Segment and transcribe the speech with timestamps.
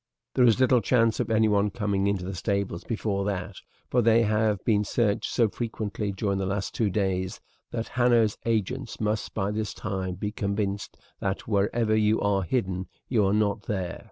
[0.33, 3.57] There is little chance of anyone coming into the stables before that,
[3.87, 7.39] for they have been searched so frequently during the last two days
[7.69, 13.23] that Hanno's agents must by this time be convinced that wherever you are hidden you
[13.27, 13.99] are not there.